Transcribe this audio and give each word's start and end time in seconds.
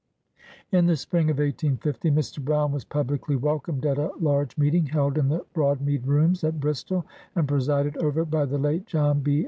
]In 0.71 0.87
the 0.87 0.95
spring 0.95 1.29
of 1.29 1.37
1850, 1.37 2.09
Mr. 2.09 2.43
Brown 2.43 2.71
was 2.71 2.83
publicly 2.83 3.35
wel 3.35 3.59
comed 3.59 3.85
at 3.85 3.99
a 3.99 4.09
large 4.19 4.57
meeting 4.57 4.87
held 4.87 5.15
in 5.15 5.29
the 5.29 5.45
Broadmead 5.53 6.07
Rooms, 6.07 6.43
at 6.43 6.59
Bristol, 6.59 7.05
and 7.35 7.47
presided 7.47 7.97
over 7.97 8.25
by 8.25 8.45
the 8.45 8.57
late 8.57 8.87
John 8.87 9.19
B. 9.19 9.39